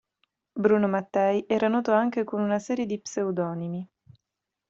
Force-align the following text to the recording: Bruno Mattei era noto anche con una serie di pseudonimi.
Bruno 0.63 0.87
Mattei 0.87 1.45
era 1.47 1.67
noto 1.67 1.91
anche 1.91 2.23
con 2.23 2.41
una 2.41 2.57
serie 2.57 2.87
di 2.87 2.99
pseudonimi. 2.99 3.87